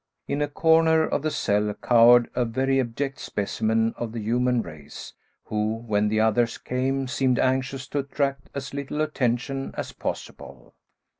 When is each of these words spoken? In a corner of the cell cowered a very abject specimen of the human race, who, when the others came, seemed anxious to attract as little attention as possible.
In 0.27 0.41
a 0.41 0.47
corner 0.47 1.03
of 1.05 1.21
the 1.21 1.29
cell 1.29 1.75
cowered 1.75 2.27
a 2.33 2.43
very 2.43 2.79
abject 2.79 3.19
specimen 3.19 3.93
of 3.99 4.13
the 4.13 4.19
human 4.19 4.63
race, 4.63 5.13
who, 5.43 5.75
when 5.75 6.07
the 6.07 6.19
others 6.19 6.57
came, 6.57 7.07
seemed 7.07 7.37
anxious 7.37 7.87
to 7.89 7.99
attract 7.99 8.49
as 8.55 8.73
little 8.73 9.01
attention 9.01 9.75
as 9.77 9.91
possible. 9.91 10.73